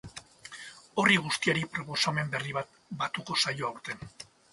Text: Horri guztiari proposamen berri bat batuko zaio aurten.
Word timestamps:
Horri 1.01 1.17
guztiari 1.25 1.65
proposamen 1.75 2.31
berri 2.37 2.55
bat 2.59 2.79
batuko 3.03 3.37
zaio 3.45 3.69
aurten. 3.69 4.03